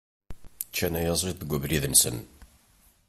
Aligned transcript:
Ččan 0.69 0.93
ayaziḍ 0.99 1.35
deg 1.37 1.53
ubrid-nsen. 1.55 2.17